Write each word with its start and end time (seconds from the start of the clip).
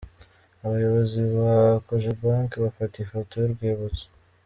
Abayobozi 0.65 1.19
ba 1.35 1.53
Cogebanque 1.85 2.55
bafata 2.65 2.95
ifoto 3.05 3.33
y’urwibutso. 3.37 4.05